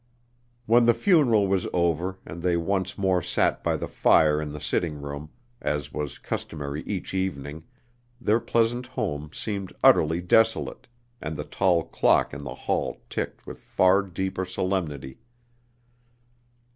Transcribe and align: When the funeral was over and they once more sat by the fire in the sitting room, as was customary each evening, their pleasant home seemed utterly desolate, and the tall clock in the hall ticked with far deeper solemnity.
When 0.65 0.85
the 0.85 0.95
funeral 0.95 1.45
was 1.47 1.67
over 1.73 2.17
and 2.25 2.41
they 2.41 2.57
once 2.57 2.97
more 2.97 3.21
sat 3.21 3.63
by 3.63 3.77
the 3.77 3.87
fire 3.87 4.41
in 4.41 4.51
the 4.51 4.59
sitting 4.59 4.99
room, 4.99 5.29
as 5.61 5.93
was 5.93 6.17
customary 6.17 6.81
each 6.87 7.13
evening, 7.13 7.65
their 8.19 8.39
pleasant 8.39 8.87
home 8.87 9.29
seemed 9.31 9.73
utterly 9.83 10.19
desolate, 10.19 10.87
and 11.21 11.37
the 11.37 11.43
tall 11.43 11.83
clock 11.83 12.33
in 12.33 12.43
the 12.43 12.55
hall 12.65 13.03
ticked 13.11 13.45
with 13.45 13.59
far 13.59 14.01
deeper 14.01 14.43
solemnity. 14.43 15.19